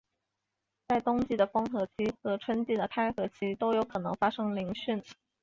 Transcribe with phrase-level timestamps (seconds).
[0.87, 4.99] 在冬季的封河期和春季的开河期都有可能发生凌汛。